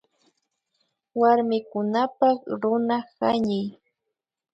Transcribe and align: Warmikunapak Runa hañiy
Warmikunapak 1.19 2.37
Runa 2.61 2.97
hañiy 3.17 3.65